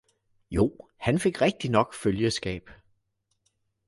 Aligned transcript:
jo 0.51 0.77
han 0.97 1.19
fik 1.19 1.41
rigtignok 1.41 1.93
følgeskab! 1.93 2.69